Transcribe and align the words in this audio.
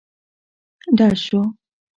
ډز 0.97 1.13
شو. 1.25 1.41